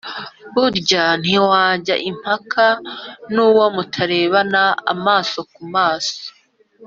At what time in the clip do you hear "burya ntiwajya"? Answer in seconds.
0.53-1.95